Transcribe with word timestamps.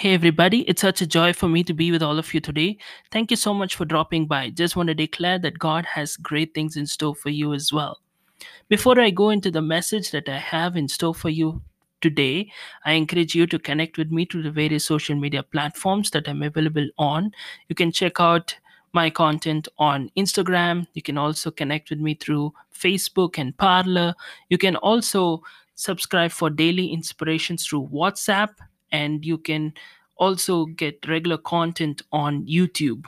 Hey 0.00 0.14
everybody, 0.14 0.62
it's 0.62 0.80
such 0.80 1.02
a 1.02 1.06
joy 1.06 1.34
for 1.34 1.46
me 1.46 1.62
to 1.62 1.74
be 1.74 1.92
with 1.92 2.02
all 2.02 2.18
of 2.18 2.32
you 2.32 2.40
today. 2.40 2.78
Thank 3.10 3.30
you 3.30 3.36
so 3.36 3.52
much 3.52 3.74
for 3.76 3.84
dropping 3.84 4.24
by. 4.24 4.48
Just 4.48 4.74
want 4.74 4.86
to 4.86 4.94
declare 4.94 5.38
that 5.40 5.58
God 5.58 5.84
has 5.84 6.16
great 6.16 6.54
things 6.54 6.78
in 6.78 6.86
store 6.86 7.14
for 7.14 7.28
you 7.28 7.52
as 7.52 7.70
well. 7.70 8.00
Before 8.70 8.98
I 8.98 9.10
go 9.10 9.28
into 9.28 9.50
the 9.50 9.60
message 9.60 10.10
that 10.12 10.26
I 10.26 10.38
have 10.38 10.74
in 10.78 10.88
store 10.88 11.14
for 11.14 11.28
you 11.28 11.60
today, 12.00 12.50
I 12.86 12.92
encourage 12.92 13.34
you 13.34 13.46
to 13.48 13.58
connect 13.58 13.98
with 13.98 14.10
me 14.10 14.24
through 14.24 14.44
the 14.44 14.50
various 14.50 14.86
social 14.86 15.16
media 15.16 15.42
platforms 15.42 16.10
that 16.12 16.30
I'm 16.30 16.42
available 16.42 16.88
on. 16.96 17.32
You 17.68 17.74
can 17.74 17.92
check 17.92 18.20
out 18.20 18.56
my 18.94 19.10
content 19.10 19.68
on 19.76 20.10
Instagram. 20.16 20.86
You 20.94 21.02
can 21.02 21.18
also 21.18 21.50
connect 21.50 21.90
with 21.90 22.00
me 22.00 22.14
through 22.14 22.54
Facebook 22.74 23.36
and 23.36 23.54
Parler. 23.58 24.14
You 24.48 24.56
can 24.56 24.76
also 24.76 25.42
subscribe 25.74 26.30
for 26.30 26.48
daily 26.48 26.86
inspirations 26.86 27.66
through 27.66 27.90
WhatsApp 27.92 28.48
and 28.92 29.24
you 29.24 29.38
can 29.38 29.72
also 30.16 30.66
get 30.66 31.08
regular 31.08 31.38
content 31.38 32.02
on 32.12 32.46
YouTube. 32.46 33.06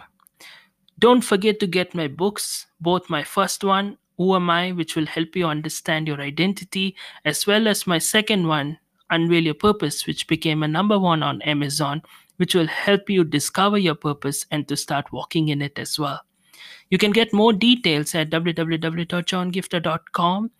Don't 0.98 1.22
forget 1.22 1.60
to 1.60 1.66
get 1.66 1.94
my 1.94 2.08
books, 2.08 2.66
both 2.80 3.10
my 3.10 3.22
first 3.22 3.64
one, 3.64 3.98
Who 4.16 4.34
Am 4.34 4.48
I, 4.48 4.72
which 4.72 4.96
will 4.96 5.06
help 5.06 5.36
you 5.36 5.46
understand 5.46 6.06
your 6.06 6.20
identity, 6.20 6.96
as 7.24 7.46
well 7.46 7.68
as 7.68 7.86
my 7.86 7.98
second 7.98 8.46
one, 8.46 8.78
Unveil 9.10 9.44
Your 9.44 9.54
Purpose, 9.54 10.06
which 10.06 10.26
became 10.26 10.62
a 10.62 10.68
number 10.68 10.98
one 10.98 11.22
on 11.22 11.42
Amazon, 11.42 12.02
which 12.36 12.54
will 12.54 12.66
help 12.66 13.10
you 13.10 13.24
discover 13.24 13.76
your 13.78 13.94
purpose 13.94 14.46
and 14.50 14.66
to 14.68 14.76
start 14.76 15.12
walking 15.12 15.48
in 15.48 15.60
it 15.60 15.78
as 15.78 15.98
well. 15.98 16.20
You 16.88 16.96
can 16.98 17.10
get 17.10 17.32
more 17.32 17.52
details 17.52 18.14
at 18.14 18.30
www.johngiftah.com 18.30 20.50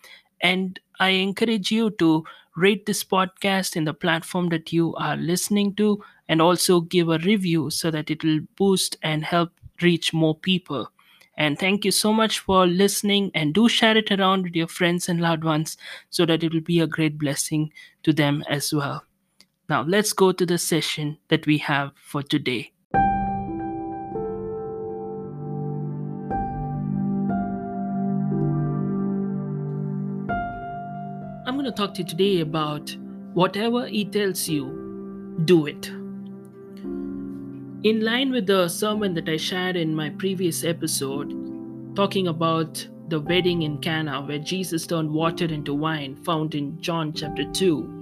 and 0.41 0.81
I 0.99 1.11
encourage 1.11 1.71
you 1.71 1.91
to 1.91 2.25
rate 2.57 2.87
this 2.87 3.05
podcast 3.05 3.77
in 3.77 3.85
the 3.85 3.95
platform 3.95 4.49
that 4.51 4.73
you 4.73 4.95
are 4.97 5.17
listening 5.17 5.75
to 5.77 6.03
and 6.29 6.41
also 6.43 6.81
give 6.81 7.09
a 7.09 7.19
review 7.19 7.71
so 7.71 7.91
that 7.91 8.11
it 8.11 8.23
will 8.25 8.41
boost 8.57 8.97
and 9.03 9.25
help 9.25 9.53
reach 9.81 10.13
more 10.13 10.35
people. 10.35 10.91
And 11.37 11.59
thank 11.59 11.85
you 11.85 11.91
so 11.91 12.13
much 12.13 12.39
for 12.39 12.67
listening 12.67 13.31
and 13.35 13.55
do 13.55 13.69
share 13.69 13.97
it 13.97 14.11
around 14.11 14.43
with 14.45 14.55
your 14.55 14.69
friends 14.69 15.09
and 15.09 15.21
loved 15.21 15.45
ones 15.45 15.77
so 16.11 16.27
that 16.27 16.43
it 16.45 16.53
will 16.53 16.61
be 16.61 16.81
a 16.81 16.87
great 16.87 17.19
blessing 17.19 17.73
to 18.03 18.13
them 18.13 18.45
as 18.49 18.73
well. 18.73 19.05
Now, 19.69 19.83
let's 19.83 20.13
go 20.13 20.33
to 20.33 20.47
the 20.47 20.59
session 20.59 21.19
that 21.29 21.47
we 21.47 21.59
have 21.59 21.93
for 21.97 22.23
today. 22.23 22.72
I'm 31.53 31.59
going 31.59 31.71
to 31.71 31.77
talk 31.77 31.93
to 31.97 32.01
you 32.01 32.09
today 32.09 32.41
about 32.41 32.97
whatever 33.35 33.87
He 33.87 34.07
tells 34.07 34.49
you, 34.49 35.37
do 35.45 35.67
it. 35.67 35.87
In 37.87 38.01
line 38.01 38.33
with 38.33 38.47
the 38.47 38.69
sermon 38.69 39.13
that 39.13 39.29
I 39.29 39.37
shared 39.37 39.77
in 39.77 39.95
my 39.95 40.09
previous 40.09 40.65
episode, 40.65 41.95
talking 41.95 42.29
about 42.29 42.89
the 43.09 43.21
wedding 43.21 43.65
in 43.65 43.77
Cana, 43.83 44.23
where 44.23 44.39
Jesus 44.39 44.87
turned 44.87 45.11
water 45.11 45.45
into 45.45 45.75
wine, 45.75 46.17
found 46.25 46.55
in 46.55 46.81
John 46.81 47.13
chapter 47.13 47.45
2, 47.53 48.02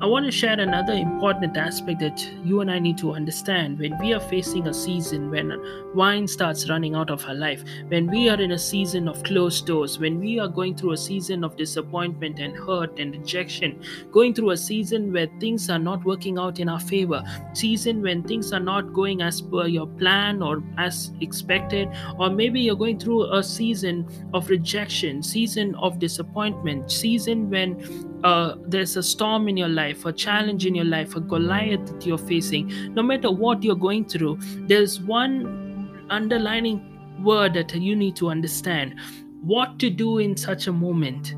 I 0.00 0.06
want 0.06 0.26
to 0.26 0.30
share 0.30 0.60
another 0.60 0.92
important 0.92 1.56
aspect 1.56 1.98
that 1.98 2.24
you 2.44 2.60
and 2.60 2.70
I 2.70 2.78
need 2.78 2.98
to 2.98 3.14
understand. 3.14 3.80
When 3.80 3.98
we 3.98 4.12
are 4.14 4.20
facing 4.20 4.68
a 4.68 4.72
season 4.72 5.28
when 5.28 5.52
wine 5.92 6.28
starts 6.28 6.70
running 6.70 6.94
out 6.94 7.10
of 7.10 7.24
our 7.26 7.34
life, 7.34 7.64
when 7.88 8.06
we 8.06 8.28
are 8.28 8.40
in 8.40 8.52
a 8.52 8.58
season 8.58 9.08
of 9.08 9.20
closed 9.24 9.66
doors, 9.66 9.98
when 9.98 10.20
we 10.20 10.38
are 10.38 10.46
going 10.46 10.76
through 10.76 10.92
a 10.92 10.96
season 10.96 11.42
of 11.42 11.56
disappointment 11.56 12.38
and 12.38 12.56
hurt 12.56 12.96
and 13.00 13.12
rejection, 13.12 13.82
going 14.12 14.34
through 14.34 14.50
a 14.50 14.56
season 14.56 15.12
where 15.12 15.26
things 15.40 15.68
are 15.68 15.80
not 15.80 16.04
working 16.04 16.38
out 16.38 16.60
in 16.60 16.68
our 16.68 16.78
favor, 16.78 17.20
season 17.52 18.00
when 18.00 18.22
things 18.22 18.52
are 18.52 18.60
not 18.60 18.92
going 18.92 19.20
as 19.20 19.40
per 19.40 19.66
your 19.66 19.88
plan 19.88 20.42
or 20.42 20.62
as 20.76 21.10
expected, 21.20 21.88
or 22.20 22.30
maybe 22.30 22.60
you're 22.60 22.76
going 22.76 23.00
through 23.00 23.32
a 23.34 23.42
season 23.42 24.06
of 24.32 24.48
rejection, 24.48 25.24
season 25.24 25.74
of 25.74 25.98
disappointment, 25.98 26.88
season 26.92 27.50
when 27.50 27.74
uh, 28.24 28.56
there's 28.66 28.96
a 28.96 29.02
storm 29.02 29.48
in 29.48 29.56
your 29.56 29.68
life, 29.68 30.04
a 30.04 30.12
challenge 30.12 30.66
in 30.66 30.74
your 30.74 30.84
life, 30.84 31.14
a 31.16 31.20
Goliath 31.20 31.86
that 31.86 32.06
you're 32.06 32.18
facing, 32.18 32.94
no 32.94 33.02
matter 33.02 33.30
what 33.30 33.62
you're 33.62 33.76
going 33.76 34.04
through, 34.04 34.38
there's 34.66 35.00
one 35.00 36.06
underlining 36.10 36.84
word 37.22 37.54
that 37.54 37.74
you 37.74 37.94
need 37.94 38.16
to 38.16 38.28
understand 38.28 38.94
what 39.42 39.78
to 39.78 39.90
do 39.90 40.18
in 40.18 40.36
such 40.36 40.66
a 40.66 40.72
moment. 40.72 41.34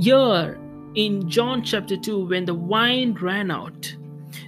Here 0.00 0.58
in 0.94 1.28
John 1.28 1.62
chapter 1.62 1.96
2, 1.96 2.26
when 2.26 2.44
the 2.44 2.54
wine 2.54 3.14
ran 3.14 3.50
out, 3.50 3.94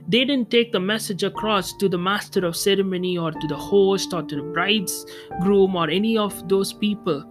they 0.09 0.25
didn't 0.25 0.51
take 0.51 0.73
the 0.73 0.81
message 0.81 1.23
across 1.23 1.73
to 1.75 1.89
the 1.89 1.99
master 1.99 2.45
of 2.45 2.57
ceremony 2.57 3.17
or 3.17 3.33
to 3.33 3.47
the 3.49 3.57
host 3.57 4.13
or 4.13 4.23
to 4.23 4.37
the 4.37 4.43
bride's 4.43 5.07
groom 5.41 5.77
or 5.77 5.89
any 5.89 6.19
of 6.19 6.49
those 6.49 6.73
people 6.73 7.25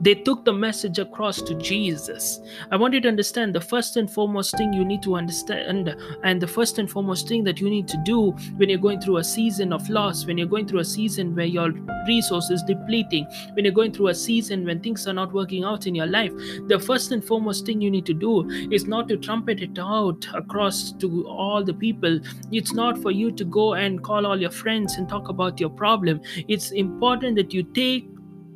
they 0.00 0.14
took 0.14 0.44
the 0.44 0.52
message 0.52 0.98
across 0.98 1.40
to 1.42 1.54
Jesus. 1.54 2.40
I 2.70 2.76
want 2.76 2.94
you 2.94 3.00
to 3.00 3.08
understand 3.08 3.54
the 3.54 3.60
first 3.60 3.96
and 3.96 4.10
foremost 4.10 4.56
thing 4.56 4.72
you 4.72 4.84
need 4.84 5.02
to 5.02 5.16
understand, 5.16 5.94
and 6.22 6.40
the 6.40 6.46
first 6.46 6.78
and 6.78 6.90
foremost 6.90 7.28
thing 7.28 7.44
that 7.44 7.60
you 7.60 7.70
need 7.70 7.88
to 7.88 7.96
do 8.04 8.30
when 8.56 8.68
you're 8.68 8.78
going 8.78 9.00
through 9.00 9.18
a 9.18 9.24
season 9.24 9.72
of 9.72 9.88
loss, 9.88 10.26
when 10.26 10.38
you're 10.38 10.46
going 10.46 10.66
through 10.66 10.80
a 10.80 10.84
season 10.84 11.34
where 11.34 11.46
your 11.46 11.70
resources 12.06 12.62
depleting, 12.62 13.26
when 13.54 13.64
you're 13.64 13.74
going 13.74 13.92
through 13.92 14.08
a 14.08 14.14
season 14.14 14.64
when 14.64 14.80
things 14.80 15.06
are 15.06 15.12
not 15.12 15.32
working 15.32 15.64
out 15.64 15.86
in 15.86 15.94
your 15.94 16.06
life, 16.06 16.32
the 16.66 16.78
first 16.78 17.12
and 17.12 17.24
foremost 17.24 17.66
thing 17.66 17.80
you 17.80 17.90
need 17.90 18.06
to 18.06 18.14
do 18.14 18.48
is 18.70 18.86
not 18.86 19.08
to 19.08 19.16
trumpet 19.16 19.60
it 19.60 19.78
out 19.78 20.26
across 20.34 20.92
to 20.92 21.26
all 21.26 21.64
the 21.64 21.74
people. 21.74 22.20
It's 22.52 22.72
not 22.72 23.00
for 23.00 23.10
you 23.10 23.32
to 23.32 23.44
go 23.44 23.74
and 23.74 24.02
call 24.02 24.26
all 24.26 24.40
your 24.40 24.50
friends 24.50 24.94
and 24.94 25.08
talk 25.08 25.28
about 25.28 25.60
your 25.60 25.70
problem. 25.70 26.20
It's 26.48 26.70
important 26.70 27.36
that 27.36 27.52
you 27.52 27.62
take 27.62 28.08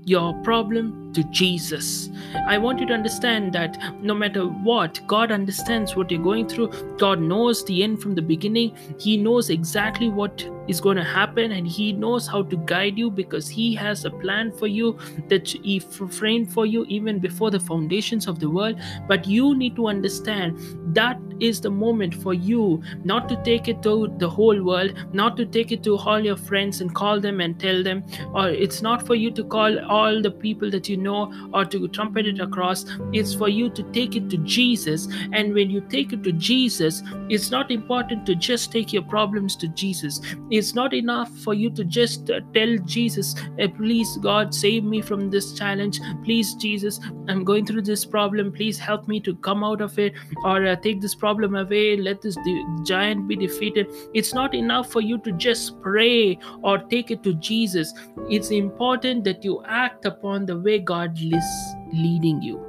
your 0.04 0.34
problem 0.42 1.12
to 1.12 1.24
Jesus. 1.24 2.10
I 2.46 2.58
want 2.58 2.80
you 2.80 2.86
to 2.86 2.94
understand 2.94 3.52
that 3.52 3.78
no 4.02 4.14
matter 4.14 4.44
what, 4.44 5.00
God 5.06 5.30
understands 5.32 5.96
what 5.96 6.10
you're 6.10 6.22
going 6.22 6.48
through. 6.48 6.68
God 6.98 7.20
knows 7.20 7.64
the 7.64 7.82
end 7.82 8.00
from 8.00 8.14
the 8.14 8.22
beginning. 8.22 8.76
He 8.98 9.16
knows 9.16 9.50
exactly 9.50 10.08
what 10.08 10.48
is 10.68 10.80
going 10.80 10.96
to 10.96 11.04
happen 11.04 11.52
and 11.52 11.66
He 11.66 11.92
knows 11.92 12.26
how 12.26 12.42
to 12.42 12.56
guide 12.56 12.96
you 12.96 13.10
because 13.10 13.48
He 13.48 13.74
has 13.74 14.04
a 14.04 14.10
plan 14.10 14.52
for 14.52 14.66
you 14.66 14.98
that 15.28 15.48
He 15.48 15.80
framed 15.80 16.52
for 16.52 16.66
you 16.66 16.84
even 16.86 17.18
before 17.18 17.50
the 17.50 17.60
foundations 17.60 18.26
of 18.26 18.38
the 18.38 18.48
world. 18.48 18.80
But 19.08 19.26
you 19.26 19.54
need 19.54 19.76
to 19.76 19.88
understand 19.88 20.58
that 20.94 21.18
is 21.40 21.60
the 21.60 21.70
moment 21.70 22.14
for 22.14 22.34
you 22.34 22.82
not 23.04 23.28
to 23.28 23.36
take 23.42 23.68
it 23.68 23.82
to 23.82 24.12
the 24.18 24.28
whole 24.28 24.62
world, 24.62 24.92
not 25.12 25.36
to 25.36 25.46
take 25.46 25.72
it 25.72 25.82
to 25.84 25.96
all 25.96 26.20
your 26.20 26.36
friends 26.36 26.80
and 26.80 26.94
call 26.94 27.20
them 27.20 27.40
and 27.40 27.58
tell 27.58 27.82
them, 27.82 28.04
or 28.34 28.48
it's 28.48 28.82
not 28.82 29.06
for 29.06 29.14
you 29.14 29.30
to 29.30 29.44
call 29.44 29.78
all 29.86 30.20
the 30.20 30.30
people 30.30 30.70
that 30.70 30.88
you 30.88 30.96
know 30.96 31.32
or 31.52 31.64
to 31.64 31.88
trumpet 31.88 32.26
it 32.26 32.40
across. 32.40 32.84
It's 33.12 33.34
for 33.34 33.48
you 33.48 33.70
to 33.70 33.82
take 33.92 34.16
it 34.16 34.28
to 34.30 34.36
Jesus. 34.38 35.08
And 35.32 35.54
when 35.54 35.70
you 35.70 35.80
take 35.80 36.12
it 36.12 36.22
to 36.24 36.32
Jesus, 36.32 37.02
it's 37.28 37.50
not 37.50 37.70
important 37.70 38.26
to 38.26 38.34
just 38.34 38.72
take 38.72 38.92
your 38.92 39.02
problems 39.02 39.56
to 39.56 39.68
Jesus. 39.68 40.20
It's 40.50 40.74
not 40.74 40.94
enough 40.94 41.30
for 41.38 41.54
you 41.54 41.70
to 41.70 41.84
just 41.84 42.30
uh, 42.30 42.40
tell 42.54 42.76
Jesus, 42.84 43.34
eh, 43.58 43.68
please, 43.68 44.16
God, 44.18 44.54
save 44.54 44.84
me 44.84 45.00
from 45.00 45.30
this 45.30 45.52
challenge. 45.54 46.00
Please, 46.24 46.54
Jesus, 46.54 47.00
I'm 47.28 47.44
going 47.44 47.66
through 47.66 47.82
this 47.82 48.04
problem. 48.04 48.52
Please 48.52 48.78
help 48.78 49.08
me 49.08 49.20
to 49.20 49.34
come 49.36 49.64
out 49.64 49.80
of 49.80 49.98
it 49.98 50.14
or 50.44 50.66
uh, 50.66 50.76
take 50.76 51.00
this 51.00 51.14
problem 51.14 51.29
away. 51.38 51.96
Let 51.96 52.22
this 52.22 52.34
de- 52.34 52.64
giant 52.84 53.28
be 53.28 53.36
defeated. 53.36 53.86
It's 54.14 54.34
not 54.34 54.54
enough 54.54 54.90
for 54.90 55.00
you 55.00 55.18
to 55.18 55.32
just 55.32 55.80
pray 55.80 56.38
or 56.62 56.78
take 56.78 57.10
it 57.10 57.22
to 57.22 57.34
Jesus. 57.34 57.94
It's 58.28 58.50
important 58.50 59.24
that 59.24 59.44
you 59.44 59.62
act 59.66 60.04
upon 60.04 60.46
the 60.46 60.58
way 60.58 60.78
God 60.78 61.16
is 61.20 61.44
leading 61.92 62.42
you. 62.42 62.64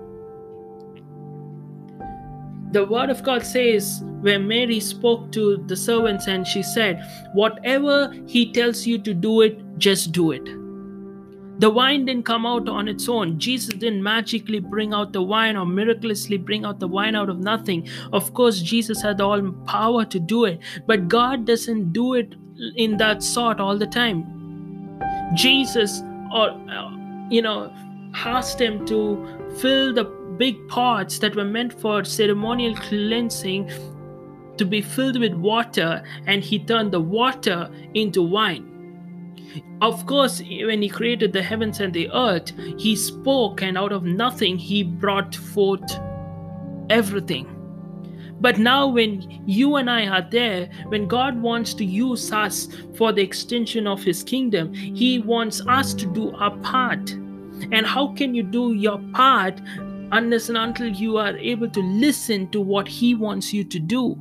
The 2.72 2.86
word 2.86 3.10
of 3.10 3.24
God 3.24 3.46
says, 3.46 4.02
when 4.22 4.48
Mary 4.48 4.80
spoke 4.80 5.32
to 5.34 5.58
the 5.68 5.76
servants 5.76 6.28
and 6.28 6.48
she 6.48 6.64
said, 6.64 7.04
Whatever 7.34 8.14
he 8.28 8.52
tells 8.54 8.86
you 8.86 8.98
to 9.00 9.14
do 9.14 9.42
it, 9.42 9.60
just 9.78 10.12
do 10.12 10.32
it. 10.32 10.61
The 11.62 11.70
wine 11.70 12.06
didn't 12.06 12.24
come 12.24 12.48
out 12.48 12.68
on 12.68 12.88
its 12.88 13.08
own. 13.08 13.38
Jesus 13.38 13.76
didn't 13.76 14.02
magically 14.02 14.60
bring 14.60 14.96
out 14.96 15.14
the 15.14 15.22
wine 15.22 15.56
or 15.56 15.64
miraculously 15.64 16.38
bring 16.38 16.66
out 16.66 16.80
the 16.80 16.88
wine 16.88 17.16
out 17.16 17.30
of 17.30 17.38
nothing. 17.38 17.88
Of 18.12 18.34
course, 18.34 18.62
Jesus 18.62 19.00
had 19.04 19.22
all 19.22 19.52
power 19.68 20.04
to 20.06 20.20
do 20.20 20.46
it, 20.46 20.60
but 20.88 21.08
God 21.08 21.46
doesn't 21.46 21.94
do 21.94 22.16
it 22.16 22.34
in 22.76 22.98
that 22.98 23.22
sort 23.22 23.60
all 23.60 23.78
the 23.78 23.86
time. 23.86 24.26
Jesus, 25.36 26.02
or 26.34 26.50
uh, 26.50 26.98
you 27.30 27.44
know, 27.44 27.72
asked 28.16 28.60
him 28.60 28.84
to 28.88 29.54
fill 29.60 29.94
the 29.94 30.06
big 30.40 30.68
pots 30.68 31.20
that 31.20 31.36
were 31.36 31.46
meant 31.46 31.80
for 31.80 32.04
ceremonial 32.04 32.76
cleansing 32.76 33.70
to 34.58 34.66
be 34.66 34.82
filled 34.82 35.20
with 35.20 35.34
water, 35.36 36.04
and 36.26 36.44
he 36.44 36.58
turned 36.58 36.92
the 36.92 37.00
water 37.00 37.70
into 37.94 38.24
wine. 38.24 38.71
Of 39.82 40.06
course, 40.06 40.42
when 40.42 40.82
he 40.82 40.90
created 40.90 41.34
the 41.34 41.42
heavens 41.42 41.80
and 41.80 41.94
the 41.94 42.10
earth, 42.12 42.52
he 42.78 42.96
spoke, 42.96 43.62
and 43.62 43.78
out 43.78 43.92
of 43.92 44.04
nothing, 44.04 44.58
he 44.58 44.84
brought 44.84 45.36
forth 45.36 46.00
everything. 46.90 47.48
But 48.42 48.58
now, 48.58 48.88
when 48.88 49.44
you 49.46 49.76
and 49.76 49.88
I 49.88 50.08
are 50.08 50.28
there, 50.28 50.68
when 50.88 51.08
God 51.08 51.40
wants 51.40 51.76
to 51.76 51.86
use 51.86 52.32
us 52.32 52.68
for 52.96 53.12
the 53.12 53.22
extension 53.22 53.86
of 53.86 54.02
His 54.02 54.24
kingdom, 54.24 54.74
He 54.74 55.20
wants 55.20 55.62
us 55.68 55.94
to 55.94 56.08
do 56.08 56.32
our 56.36 56.58
part. 56.58 57.12
And 57.72 57.86
how 57.86 58.16
can 58.16 58.34
you 58.34 58.42
do 58.42 58.74
your 58.74 58.98
part 59.14 59.62
unless 60.12 60.50
and 60.50 60.58
until 60.58 60.88
you 60.88 61.18
are 61.18 61.38
able 61.38 61.70
to 61.70 61.82
listen 61.82 62.50
to 62.50 62.60
what 62.60 62.88
He 62.88 63.14
wants 63.14 63.54
you 63.54 63.64
to 63.64 63.80
do? 63.80 64.20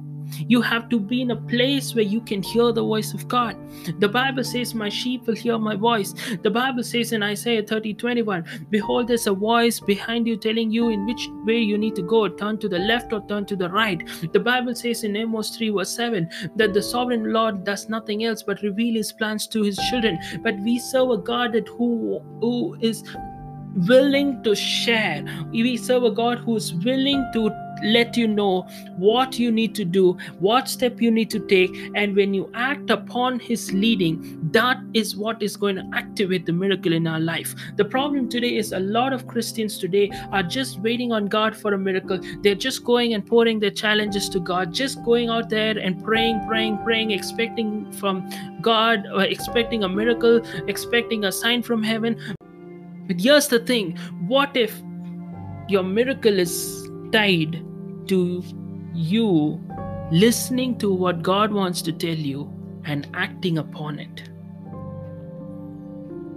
You 0.49 0.63
have 0.63 0.89
to 0.91 1.01
be 1.01 1.23
in 1.23 1.31
a 1.31 1.37
place 1.37 1.95
where 1.95 2.05
you 2.05 2.21
can 2.21 2.43
hear 2.43 2.73
the 2.73 2.83
voice 2.83 3.15
of 3.15 3.29
God. 3.29 3.57
The 3.99 4.09
Bible 4.09 4.45
says, 4.45 4.75
My 4.75 4.89
sheep 4.89 5.27
will 5.27 5.35
hear 5.35 5.59
my 5.59 5.77
voice. 5.77 6.15
The 6.43 6.51
Bible 6.51 6.83
says 6.83 7.13
in 7.13 7.23
Isaiah 7.23 7.63
30 7.63 7.95
21, 7.95 8.67
Behold, 8.71 9.09
there's 9.09 9.27
a 9.27 9.33
voice 9.33 9.81
behind 9.81 10.27
you 10.27 10.37
telling 10.37 10.71
you 10.71 10.91
in 10.91 11.07
which 11.07 11.29
way 11.45 11.59
you 11.59 11.79
need 11.79 11.95
to 11.97 12.03
go 12.03 12.29
turn 12.29 12.59
to 12.59 12.69
the 12.69 12.79
left 12.79 13.13
or 13.13 13.27
turn 13.27 13.47
to 13.47 13.57
the 13.57 13.69
right. 13.69 14.07
The 14.33 14.41
Bible 14.41 14.75
says 14.75 15.05
in 15.05 15.17
Amos 15.17 15.57
3 15.57 15.71
verse 15.71 15.95
7 15.95 16.29
that 16.57 16.75
the 16.75 16.83
sovereign 16.83 17.33
Lord 17.33 17.65
does 17.65 17.89
nothing 17.89 18.25
else 18.25 18.43
but 18.43 18.63
reveal 18.63 18.95
his 18.95 19.13
plans 19.13 19.47
to 19.49 19.63
his 19.63 19.79
children. 19.91 20.19
But 20.43 20.59
we 20.61 20.79
serve 20.79 21.11
a 21.11 21.19
God 21.19 21.53
that 21.53 21.69
who, 21.69 22.21
who 22.41 22.77
is 22.81 23.05
willing 23.75 24.43
to 24.43 24.55
share. 24.55 25.25
We 25.51 25.77
serve 25.77 26.05
a 26.05 26.11
God 26.11 26.39
who 26.39 26.57
is 26.57 26.75
willing 26.75 27.25
to 27.35 27.51
let 27.83 28.17
you 28.17 28.27
know 28.27 28.63
what 28.97 29.39
you 29.39 29.51
need 29.51 29.75
to 29.77 29.85
do, 29.85 30.17
what 30.39 30.69
step 30.69 31.01
you 31.01 31.11
need 31.11 31.31
to 31.31 31.41
take, 31.41 31.75
and 31.95 32.15
when 32.17 32.35
you 32.35 32.51
act 32.55 32.91
upon 32.91 33.39
His 33.39 33.73
leading, 33.73 34.39
that 34.53 34.79
is 34.95 35.17
what 35.17 35.43
is 35.43 35.57
going 35.57 35.77
to 35.77 35.89
activate 35.95 36.47
the 36.47 36.53
miracle 36.53 36.93
in 36.93 37.07
our 37.07 37.21
life. 37.21 37.55
The 37.77 37.85
problem 37.85 38.29
today 38.29 38.57
is 38.57 38.73
a 38.73 38.79
lot 38.79 39.13
of 39.13 39.27
Christians 39.27 39.79
today 39.79 40.11
are 40.33 40.43
just 40.43 40.81
waiting 40.81 41.13
on 41.13 41.27
God 41.27 41.57
for 41.57 41.75
a 41.75 41.79
miracle. 41.79 42.19
They're 42.43 42.55
just 42.55 42.85
going 42.85 43.15
and 43.15 43.27
pouring 43.27 43.61
their 43.61 43.71
challenges 43.71 44.29
to 44.31 44.41
God, 44.41 44.73
just 44.73 45.03
going 45.05 45.29
out 45.29 45.49
there 45.49 45.79
and 45.79 46.03
praying, 46.03 46.47
praying, 46.47 46.79
praying, 46.85 47.11
expecting 47.11 47.91
from 47.93 48.29
God, 48.61 49.05
expecting 49.19 49.85
a 49.85 49.89
miracle, 49.89 50.43
expecting 50.69 51.25
a 51.25 51.33
sign 51.33 51.63
from 51.63 51.83
heaven. 51.83 52.21
But 53.07 53.21
here's 53.21 53.49
the 53.49 53.59
thing 53.59 53.97
what 54.29 54.57
if 54.57 54.81
your 55.69 55.83
miracle 55.83 56.39
is 56.39 56.89
tied 57.13 57.65
to 58.09 58.43
you 58.95 59.61
listening 60.11 60.79
to 60.79 60.93
what 60.93 61.23
God 61.23 61.53
wants 61.53 61.83
to 61.83 61.93
tell 61.93 62.15
you 62.15 62.53
and 62.85 63.09
acting 63.15 63.59
upon 63.59 63.99
it? 63.99 64.29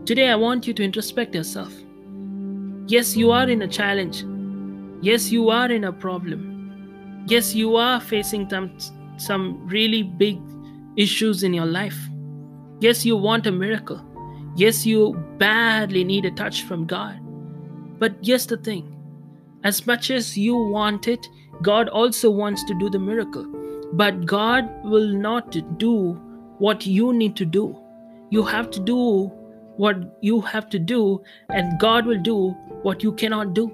Today, 0.05 0.29
I 0.29 0.35
want 0.35 0.67
you 0.67 0.73
to 0.73 0.83
introspect 0.83 1.33
yourself. 1.33 1.73
Yes, 2.87 3.15
you 3.15 3.31
are 3.31 3.49
in 3.49 3.61
a 3.61 3.67
challenge. 3.67 4.25
Yes, 5.01 5.31
you 5.31 5.49
are 5.49 5.71
in 5.71 5.85
a 5.85 5.93
problem. 5.93 7.25
Yes, 7.27 7.55
you 7.55 7.77
are 7.77 8.01
facing 8.01 8.49
some, 8.49 8.77
some 9.17 9.65
really 9.67 10.03
big 10.03 10.39
issues 10.97 11.43
in 11.43 11.53
your 11.53 11.65
life. 11.65 11.97
Yes, 12.81 13.05
you 13.05 13.15
want 13.15 13.47
a 13.47 13.51
miracle. 13.51 14.01
Yes, 14.55 14.85
you 14.85 15.13
badly 15.37 16.03
need 16.03 16.25
a 16.25 16.31
touch 16.31 16.63
from 16.63 16.85
God. 16.85 17.17
But 17.97 18.15
here's 18.21 18.45
the 18.45 18.57
thing 18.57 18.89
as 19.63 19.87
much 19.87 20.11
as 20.11 20.37
you 20.37 20.57
want 20.57 21.07
it, 21.07 21.25
God 21.61 21.89
also 21.89 22.29
wants 22.29 22.63
to 22.65 22.73
do 22.79 22.89
the 22.89 22.99
miracle. 22.99 23.45
But 23.93 24.25
God 24.25 24.69
will 24.83 25.07
not 25.07 25.55
do 25.77 26.13
what 26.57 26.85
you 26.85 27.13
need 27.13 27.35
to 27.35 27.45
do. 27.45 27.77
You 28.29 28.43
have 28.43 28.71
to 28.71 28.79
do 28.79 29.31
what 29.77 30.17
you 30.21 30.41
have 30.41 30.69
to 30.69 30.79
do, 30.79 31.21
and 31.49 31.79
God 31.79 32.05
will 32.05 32.21
do 32.21 32.49
what 32.81 33.03
you 33.03 33.11
cannot 33.11 33.53
do. 33.53 33.71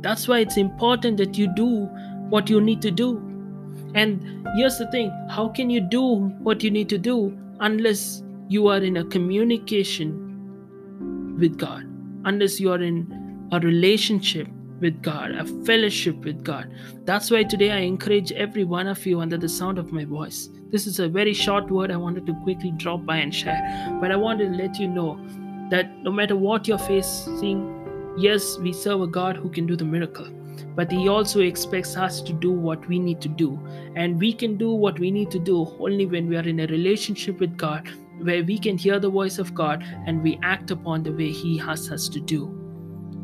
That's 0.00 0.28
why 0.28 0.40
it's 0.40 0.56
important 0.56 1.16
that 1.18 1.38
you 1.38 1.52
do 1.54 1.86
what 2.28 2.50
you 2.50 2.60
need 2.60 2.82
to 2.82 2.90
do. 2.90 3.18
And 3.94 4.46
here's 4.56 4.78
the 4.78 4.90
thing 4.90 5.10
how 5.30 5.48
can 5.48 5.70
you 5.70 5.80
do 5.80 6.28
what 6.42 6.62
you 6.62 6.70
need 6.70 6.88
to 6.90 6.98
do 6.98 7.36
unless 7.60 8.22
you 8.48 8.68
are 8.68 8.78
in 8.78 8.96
a 8.98 9.04
communication 9.04 10.20
with 11.38 11.58
God, 11.58 11.84
unless 12.24 12.60
you 12.60 12.72
are 12.72 12.82
in 12.82 13.48
a 13.52 13.60
relationship 13.60 14.48
with 14.80 15.02
God, 15.02 15.32
a 15.32 15.44
fellowship 15.64 16.16
with 16.24 16.44
God. 16.44 16.72
That's 17.04 17.30
why 17.30 17.44
today 17.44 17.70
I 17.70 17.78
encourage 17.78 18.32
every 18.32 18.64
one 18.64 18.86
of 18.86 19.04
you 19.06 19.20
under 19.20 19.36
the 19.36 19.48
sound 19.48 19.78
of 19.78 19.92
my 19.92 20.04
voice. 20.04 20.48
This 20.70 20.86
is 20.86 20.98
a 20.98 21.08
very 21.08 21.32
short 21.32 21.70
word 21.70 21.90
I 21.90 21.96
wanted 21.96 22.26
to 22.26 22.34
quickly 22.42 22.72
drop 22.76 23.06
by 23.06 23.16
and 23.18 23.34
share, 23.34 23.98
but 24.00 24.10
I 24.10 24.16
want 24.16 24.40
to 24.40 24.46
let 24.46 24.78
you 24.78 24.88
know 24.88 25.18
that 25.70 25.90
no 26.02 26.10
matter 26.10 26.36
what 26.36 26.68
you're 26.68 26.78
facing, 26.78 28.14
yes, 28.18 28.58
we 28.58 28.72
serve 28.72 29.00
a 29.02 29.06
God 29.06 29.36
who 29.36 29.48
can 29.48 29.66
do 29.66 29.76
the 29.76 29.84
miracle 29.84 30.28
but 30.76 30.90
he 30.90 31.08
also 31.08 31.40
expects 31.40 31.96
us 31.96 32.20
to 32.20 32.32
do 32.32 32.52
what 32.52 32.86
we 32.86 32.96
need 32.96 33.20
to 33.20 33.28
do 33.28 33.58
and 33.96 34.20
we 34.20 34.32
can 34.32 34.56
do 34.56 34.72
what 34.72 34.96
we 35.00 35.10
need 35.10 35.28
to 35.28 35.38
do 35.40 35.66
only 35.80 36.06
when 36.06 36.28
we 36.28 36.36
are 36.36 36.48
in 36.48 36.60
a 36.60 36.66
relationship 36.68 37.40
with 37.40 37.56
god 37.56 37.88
where 38.18 38.44
we 38.44 38.58
can 38.58 38.78
hear 38.78 38.98
the 38.98 39.10
voice 39.10 39.38
of 39.38 39.54
God 39.54 39.84
and 40.06 40.22
we 40.22 40.38
act 40.42 40.70
upon 40.70 41.02
the 41.02 41.12
way 41.12 41.30
He 41.30 41.58
has 41.58 41.90
us 41.90 42.08
to 42.08 42.20
do. 42.20 42.63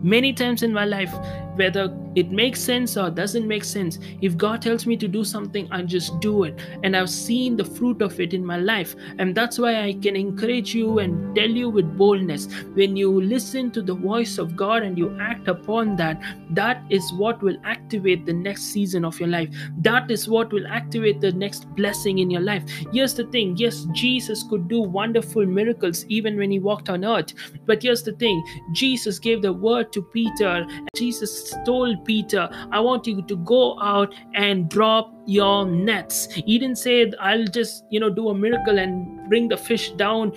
Many 0.02 0.32
times 0.32 0.62
in 0.62 0.72
my 0.72 0.84
life, 0.84 1.12
whether 1.56 1.88
it 2.14 2.30
makes 2.30 2.60
sense 2.60 2.96
or 2.96 3.10
doesn't 3.10 3.46
make 3.46 3.64
sense, 3.64 3.98
if 4.20 4.36
God 4.36 4.62
tells 4.62 4.86
me 4.86 4.96
to 4.96 5.08
do 5.08 5.24
something, 5.24 5.68
I 5.70 5.82
just 5.82 6.18
do 6.20 6.44
it. 6.44 6.58
And 6.82 6.96
I've 6.96 7.10
seen 7.10 7.56
the 7.56 7.64
fruit 7.64 8.02
of 8.02 8.18
it 8.20 8.34
in 8.34 8.44
my 8.44 8.56
life. 8.56 8.94
And 9.18 9.34
that's 9.34 9.58
why 9.58 9.84
I 9.84 9.92
can 9.94 10.16
encourage 10.16 10.74
you 10.74 10.98
and 10.98 11.34
tell 11.34 11.48
you 11.48 11.70
with 11.70 11.96
boldness 11.96 12.48
when 12.74 12.96
you 12.96 13.20
listen 13.20 13.70
to 13.72 13.82
the 13.82 13.94
voice 13.94 14.38
of 14.38 14.56
God 14.56 14.82
and 14.82 14.98
you 14.98 15.16
act 15.20 15.48
upon 15.48 15.96
that, 15.96 16.20
that 16.50 16.82
is 16.90 17.12
what 17.12 17.42
will 17.42 17.56
activate 17.64 18.26
the 18.26 18.32
next 18.32 18.64
season 18.64 19.04
of 19.04 19.18
your 19.20 19.28
life. 19.28 19.48
That 19.78 20.10
is 20.10 20.28
what 20.28 20.52
will 20.52 20.66
activate 20.66 21.20
the 21.20 21.32
next 21.32 21.68
blessing 21.76 22.18
in 22.18 22.30
your 22.30 22.42
life. 22.42 22.64
Here's 22.92 23.14
the 23.14 23.24
thing 23.24 23.56
yes, 23.56 23.86
Jesus 23.92 24.42
could 24.42 24.68
do 24.68 24.82
wonderful 24.82 25.46
miracles 25.46 26.04
even 26.08 26.36
when 26.36 26.50
he 26.50 26.58
walked 26.58 26.88
on 26.88 27.04
earth. 27.04 27.32
But 27.66 27.82
here's 27.82 28.02
the 28.02 28.12
thing 28.12 28.42
Jesus 28.72 29.18
gave 29.18 29.42
the 29.42 29.52
word 29.52 29.92
to 29.92 30.02
Peter. 30.02 30.66
Jesus 30.96 31.54
told 31.64 31.99
Peter, 32.04 32.48
I 32.70 32.80
want 32.80 33.06
you 33.06 33.22
to 33.22 33.36
go 33.36 33.80
out 33.80 34.14
and 34.34 34.68
drop 34.68 35.12
your 35.26 35.66
nets. 35.66 36.32
He 36.32 36.58
didn't 36.58 36.76
say, 36.76 37.12
I'll 37.20 37.44
just, 37.44 37.84
you 37.90 38.00
know, 38.00 38.10
do 38.10 38.28
a 38.28 38.34
miracle 38.34 38.78
and 38.78 39.28
bring 39.28 39.48
the 39.48 39.56
fish 39.56 39.90
down 39.92 40.32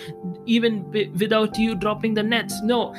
even 0.46 0.90
without 1.20 1.58
you 1.58 1.76
dropping 1.76 2.14
the 2.14 2.24
nets. 2.24 2.62
No, 2.62 2.94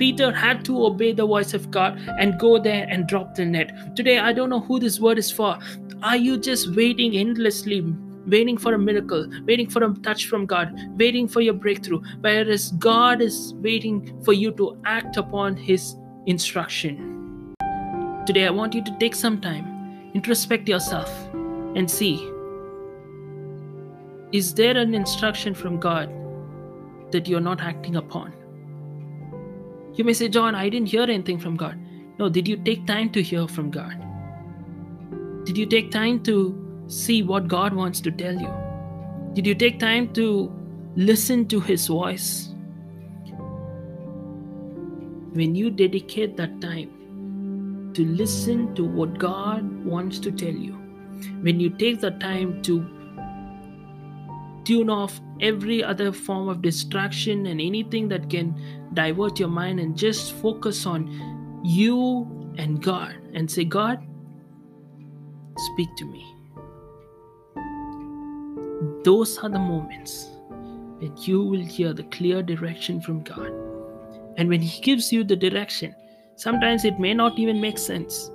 Peter 0.00 0.32
had 0.32 0.64
to 0.64 0.86
obey 0.86 1.12
the 1.12 1.26
voice 1.26 1.52
of 1.52 1.70
God 1.70 2.00
and 2.18 2.38
go 2.38 2.58
there 2.58 2.86
and 2.88 3.06
drop 3.06 3.34
the 3.34 3.44
net. 3.44 3.94
Today, 3.94 4.18
I 4.18 4.32
don't 4.32 4.48
know 4.48 4.60
who 4.60 4.80
this 4.80 4.98
word 4.98 5.18
is 5.18 5.30
for. 5.30 5.58
Are 6.02 6.16
you 6.16 6.38
just 6.38 6.74
waiting 6.74 7.16
endlessly, 7.16 7.84
waiting 8.26 8.56
for 8.56 8.72
a 8.72 8.78
miracle, 8.78 9.28
waiting 9.44 9.68
for 9.68 9.84
a 9.84 9.92
touch 10.02 10.26
from 10.26 10.46
God, 10.46 10.74
waiting 10.98 11.28
for 11.28 11.42
your 11.42 11.52
breakthrough? 11.52 12.00
Whereas 12.20 12.70
God 12.78 13.20
is 13.20 13.52
waiting 13.56 14.22
for 14.24 14.32
you 14.32 14.52
to 14.52 14.80
act 14.86 15.18
upon 15.18 15.54
His 15.56 15.96
instruction. 16.24 17.19
Today, 18.26 18.46
I 18.46 18.50
want 18.50 18.74
you 18.74 18.84
to 18.84 18.96
take 18.98 19.14
some 19.14 19.40
time, 19.40 20.10
introspect 20.14 20.68
yourself, 20.68 21.10
and 21.74 21.90
see 21.90 22.26
is 24.32 24.54
there 24.54 24.76
an 24.76 24.94
instruction 24.94 25.54
from 25.54 25.80
God 25.80 26.08
that 27.10 27.26
you're 27.26 27.40
not 27.40 27.60
acting 27.60 27.96
upon? 27.96 28.32
You 29.94 30.04
may 30.04 30.12
say, 30.12 30.28
John, 30.28 30.54
I 30.54 30.68
didn't 30.68 30.88
hear 30.88 31.02
anything 31.02 31.40
from 31.40 31.56
God. 31.56 31.76
No, 32.18 32.28
did 32.28 32.46
you 32.46 32.56
take 32.56 32.86
time 32.86 33.10
to 33.10 33.22
hear 33.22 33.48
from 33.48 33.72
God? 33.72 33.96
Did 35.44 35.58
you 35.58 35.66
take 35.66 35.90
time 35.90 36.22
to 36.24 36.84
see 36.86 37.24
what 37.24 37.48
God 37.48 37.74
wants 37.74 38.00
to 38.02 38.12
tell 38.12 38.34
you? 38.34 38.54
Did 39.32 39.46
you 39.46 39.54
take 39.56 39.80
time 39.80 40.12
to 40.12 40.52
listen 40.94 41.48
to 41.48 41.58
His 41.58 41.88
voice? 41.88 42.50
when 45.32 45.54
you 45.54 45.70
dedicate 45.70 46.36
that 46.36 46.60
time 46.60 46.90
to 47.94 48.04
listen 48.04 48.74
to 48.74 48.84
what 48.84 49.18
God 49.18 49.84
wants 49.84 50.18
to 50.20 50.30
tell 50.30 50.54
you, 50.54 50.72
when 51.42 51.60
you 51.60 51.70
take 51.70 52.00
the 52.00 52.12
time 52.12 52.62
to 52.62 52.86
tune 54.64 54.90
off 54.90 55.20
every 55.40 55.82
other 55.82 56.12
form 56.12 56.48
of 56.48 56.62
distraction 56.62 57.46
and 57.46 57.60
anything 57.60 58.08
that 58.08 58.28
can 58.28 58.54
divert 58.94 59.38
your 59.38 59.48
mind 59.48 59.80
and 59.80 59.96
just 59.96 60.32
focus 60.34 60.86
on 60.86 61.60
you 61.64 62.52
and 62.58 62.82
God 62.82 63.16
and 63.34 63.50
say, 63.50 63.64
God, 63.64 64.06
speak 65.72 65.88
to 65.96 66.04
me. 66.04 66.26
Those 69.02 69.38
are 69.38 69.48
the 69.48 69.58
moments 69.58 70.30
that 71.00 71.26
you 71.26 71.42
will 71.42 71.64
hear 71.64 71.92
the 71.92 72.04
clear 72.04 72.42
direction 72.42 73.00
from 73.00 73.22
God. 73.22 73.52
And 74.36 74.48
when 74.48 74.60
He 74.60 74.80
gives 74.82 75.12
you 75.12 75.24
the 75.24 75.36
direction, 75.36 75.94
sometimes 76.40 76.84
it 76.84 76.98
may 76.98 77.14
not 77.14 77.38
even 77.38 77.60
make 77.60 77.78
sense. 77.78 78.30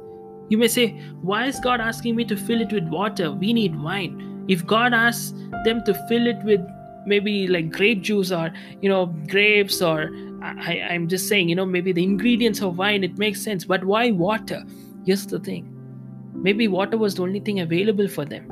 You 0.49 0.57
may 0.57 0.67
say, 0.67 0.89
Why 1.21 1.45
is 1.47 1.59
God 1.59 1.81
asking 1.81 2.15
me 2.15 2.25
to 2.25 2.37
fill 2.37 2.61
it 2.61 2.71
with 2.71 2.87
water? 2.87 3.31
We 3.31 3.53
need 3.53 3.79
wine. 3.81 4.45
If 4.47 4.65
God 4.65 4.93
asks 4.93 5.33
them 5.63 5.83
to 5.85 5.93
fill 6.07 6.27
it 6.27 6.43
with 6.43 6.61
maybe 7.07 7.47
like 7.47 7.71
grape 7.71 8.01
juice 8.01 8.31
or 8.31 8.51
you 8.81 8.89
know 8.89 9.05
grapes 9.29 9.79
or 9.79 10.09
I, 10.41 10.81
i'm 10.89 11.07
just 11.07 11.27
saying 11.27 11.49
you 11.49 11.55
know 11.55 11.65
maybe 11.65 11.91
the 11.91 12.01
ingredients 12.03 12.63
of 12.63 12.79
wine 12.79 13.03
it 13.03 13.19
makes 13.19 13.43
sense 13.43 13.63
but 13.63 13.83
why 13.83 14.09
water 14.09 14.63
here's 15.05 15.27
the 15.27 15.39
thing 15.39 15.75
Maybe 16.45 16.67
water 16.67 16.97
was 16.97 17.15
the 17.15 17.23
only 17.23 17.39
thing 17.39 17.61
available 17.61 18.07
for 18.07 18.25
them. 18.25 18.51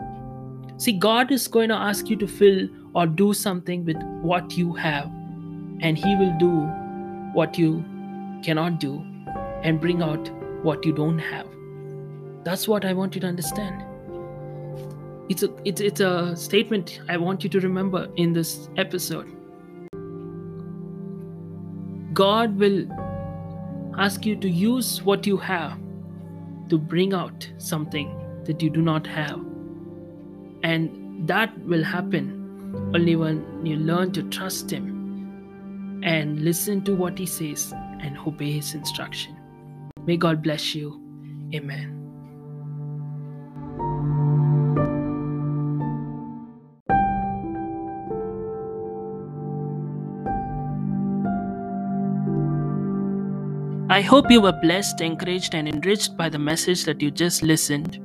See, 0.77 0.93
God 0.93 1.31
is 1.31 1.47
going 1.47 1.69
to 1.69 1.75
ask 1.75 2.09
you 2.09 2.15
to 2.15 2.27
fill 2.27 2.67
or 2.95 3.05
do 3.05 3.33
something 3.33 3.85
with 3.85 3.97
what 4.21 4.57
you 4.57 4.73
have, 4.73 5.05
and 5.81 5.97
He 5.97 6.15
will 6.15 6.35
do 6.39 6.51
what 7.33 7.57
you 7.57 7.83
cannot 8.43 8.79
do 8.79 9.05
and 9.63 9.81
bring 9.81 10.03
out 10.03 10.29
what 10.63 10.85
you 10.85 10.93
don't 10.93 11.19
have. 11.19 11.47
That's 12.43 12.67
what 12.67 12.85
I 12.85 12.93
want 12.93 13.15
you 13.15 13.21
to 13.21 13.27
understand. 13.27 13.83
It's 15.29 15.43
a 15.43 15.49
it's, 15.65 15.81
it's 15.81 16.01
a 16.01 16.35
statement 16.35 17.01
I 17.09 17.17
want 17.17 17.43
you 17.43 17.49
to 17.49 17.59
remember 17.59 18.09
in 18.17 18.33
this 18.33 18.69
episode. 18.77 19.31
God 22.13 22.57
will 22.57 22.85
ask 23.97 24.25
you 24.25 24.35
to 24.35 24.49
use 24.49 25.01
what 25.01 25.25
you 25.25 25.37
have 25.37 25.77
to 26.69 26.77
bring 26.77 27.13
out 27.13 27.49
something 27.57 28.19
that 28.45 28.61
you 28.61 28.69
do 28.69 28.81
not 28.81 29.07
have. 29.07 29.39
And 30.63 31.27
that 31.27 31.57
will 31.59 31.83
happen 31.83 32.91
only 32.93 33.15
when 33.15 33.65
you 33.65 33.77
learn 33.77 34.11
to 34.13 34.23
trust 34.23 34.71
Him 34.71 36.01
and 36.03 36.41
listen 36.41 36.83
to 36.83 36.95
what 36.95 37.17
He 37.17 37.25
says 37.25 37.73
and 38.01 38.17
obey 38.19 38.51
His 38.53 38.73
instruction. 38.73 39.37
May 40.05 40.17
God 40.17 40.43
bless 40.43 40.75
you. 40.75 40.99
Amen. 41.53 41.99
I 53.89 54.01
hope 54.01 54.31
you 54.31 54.41
were 54.41 54.51
blessed, 54.51 55.01
encouraged, 55.01 55.53
and 55.53 55.69
enriched 55.69 56.17
by 56.17 56.27
the 56.27 56.39
message 56.39 56.83
that 56.85 56.99
you 56.99 57.11
just 57.11 57.43
listened. 57.43 58.02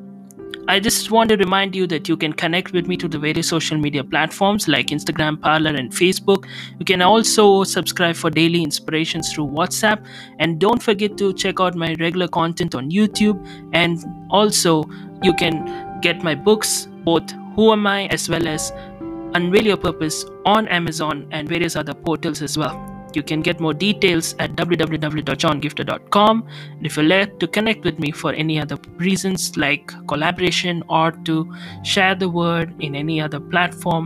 I 0.71 0.79
just 0.79 1.11
want 1.11 1.31
to 1.31 1.37
remind 1.39 1.75
you 1.75 1.87
that 1.87 2.11
you 2.11 2.17
can 2.19 2.35
connect 2.35 2.75
with 2.75 2.87
me 2.87 2.99
through 2.99 3.09
the 3.09 3.19
various 3.19 3.49
social 3.49 3.79
media 3.79 4.05
platforms 4.05 4.69
like 4.69 4.89
Instagram, 4.89 5.41
Parler, 5.41 5.71
and 5.71 5.91
Facebook. 5.91 6.47
You 6.79 6.85
can 6.85 7.01
also 7.01 7.65
subscribe 7.65 8.17
for 8.17 8.29
daily 8.29 8.63
inspirations 8.63 9.33
through 9.33 9.47
WhatsApp. 9.47 10.05
And 10.39 10.61
don't 10.61 10.83
forget 10.83 11.17
to 11.17 11.33
check 11.33 11.59
out 11.59 11.75
my 11.75 11.97
regular 11.99 12.29
content 12.29 12.75
on 12.75 12.91
YouTube. 12.91 13.43
And 13.73 14.05
also, 14.31 14.85
you 15.23 15.33
can 15.33 16.01
get 16.03 16.23
my 16.23 16.35
books, 16.35 16.87
both 17.03 17.31
Who 17.57 17.73
Am 17.73 17.87
I 17.87 18.05
as 18.09 18.29
well 18.29 18.47
as 18.47 18.71
Unveil 19.33 19.65
Your 19.65 19.79
Purpose, 19.79 20.27
on 20.45 20.69
Amazon 20.69 21.27
and 21.31 21.49
various 21.49 21.77
other 21.77 21.95
portals 21.95 22.43
as 22.43 22.59
well. 22.59 22.98
You 23.19 23.25
can 23.25 23.41
get 23.41 23.59
more 23.59 23.75
details 23.75 24.37
at 24.39 24.55
www.johngiftah.com. 24.55 26.47
And 26.77 26.87
if 26.87 26.97
you're 26.97 27.05
led 27.05 27.41
to 27.41 27.49
connect 27.49 27.85
with 27.85 27.99
me 27.99 28.13
for 28.13 28.33
any 28.33 28.61
other 28.61 28.79
reasons 28.97 29.57
like 29.57 29.93
collaboration 30.07 30.85
or 30.89 31.11
to 31.29 31.53
share 31.83 32.15
the 32.15 32.29
word 32.29 32.75
in 32.79 32.95
any 32.95 33.21
other 33.21 33.41
platform, 33.41 34.05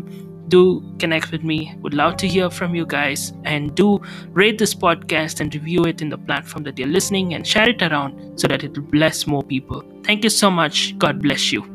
do 0.48 0.62
connect 0.98 1.30
with 1.30 1.44
me. 1.44 1.74
Would 1.82 1.94
love 1.94 2.16
to 2.18 2.28
hear 2.28 2.48
from 2.50 2.74
you 2.74 2.86
guys 2.86 3.34
and 3.44 3.74
do 3.74 4.00
rate 4.30 4.58
this 4.58 4.74
podcast 4.74 5.40
and 5.40 5.54
review 5.54 5.84
it 5.84 6.00
in 6.00 6.08
the 6.08 6.18
platform 6.18 6.64
that 6.64 6.78
you're 6.78 6.88
listening 6.88 7.34
and 7.34 7.46
share 7.46 7.68
it 7.68 7.82
around 7.82 8.40
so 8.40 8.48
that 8.48 8.64
it 8.64 8.76
will 8.76 8.84
bless 8.84 9.26
more 9.26 9.42
people. 9.42 9.82
Thank 10.04 10.24
you 10.24 10.30
so 10.30 10.50
much. 10.50 10.98
God 10.98 11.22
bless 11.22 11.52
you. 11.52 11.71